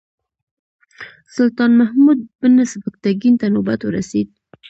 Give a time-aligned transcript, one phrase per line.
[1.35, 4.27] سلطان محمود بن سبکتګین ته نوبت ورسېد.